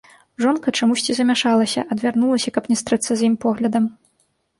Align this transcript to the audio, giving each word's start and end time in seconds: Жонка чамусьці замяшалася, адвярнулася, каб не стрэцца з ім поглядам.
Жонка 0.43 0.71
чамусьці 0.77 1.11
замяшалася, 1.17 1.83
адвярнулася, 1.95 2.53
каб 2.57 2.71
не 2.73 2.77
стрэцца 2.81 3.11
з 3.21 3.29
ім 3.29 3.35
поглядам. 3.45 3.85